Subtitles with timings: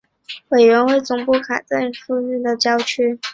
[0.49, 3.19] 委员会总部设在卡宴附近的郊区。